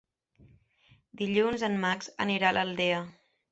Dilluns 1.21 1.67
en 1.69 1.77
Max 1.85 2.11
anirà 2.27 2.51
a 2.53 2.59
l'Aldea. 2.61 3.07